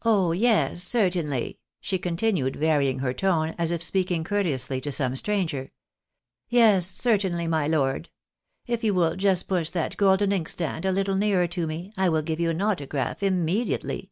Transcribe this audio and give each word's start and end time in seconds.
Oh 0.00 0.32
yes, 0.32 0.82
certainly," 0.82 1.58
she 1.78 1.98
continued, 1.98 2.56
varying 2.56 3.00
her 3.00 3.12
tone, 3.12 3.54
as 3.58 3.70
if 3.70 3.82
speaking 3.82 4.24
courteously 4.24 4.80
to 4.80 4.90
some 4.90 5.14
stranger," 5.14 5.72
yes, 6.48 6.86
certainly, 6.90 7.46
my 7.46 7.66
lord. 7.68 8.08
If 8.66 8.82
you 8.82 8.94
will 8.94 9.14
just 9.14 9.46
push 9.46 9.68
that 9.68 9.98
golden 9.98 10.32
inkstand 10.32 10.86
a 10.86 10.90
little 10.90 11.16
nearer 11.16 11.46
to 11.48 11.66
me 11.66 11.92
I 11.98 12.08
will 12.08 12.22
give 12.22 12.40
you 12.40 12.48
an 12.48 12.62
autograph 12.62 13.22
immediately." 13.22 14.10